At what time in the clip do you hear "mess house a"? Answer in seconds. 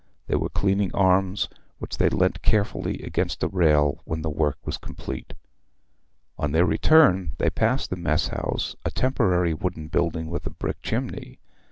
7.97-8.89